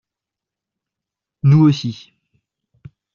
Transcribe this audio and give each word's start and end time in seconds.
Nous 1.43 1.59
aussi 1.61 2.11